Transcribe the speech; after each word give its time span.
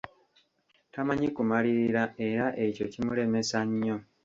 Tamanyi 0.93 1.27
kumalirira 1.35 2.03
era 2.27 2.45
ekyo 2.65 2.85
kimulemesa 2.93 3.59
nnyo. 3.69 3.95